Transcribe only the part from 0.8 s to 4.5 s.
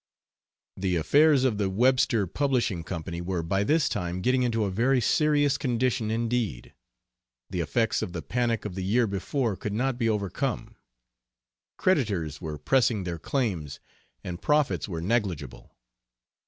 affairs of the Webster Publishing Company were by this time getting